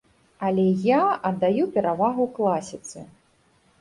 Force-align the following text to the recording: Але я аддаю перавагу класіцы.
Але 0.47 0.63
я 0.93 1.01
аддаю 1.31 1.63
перавагу 1.75 2.25
класіцы. 2.39 2.99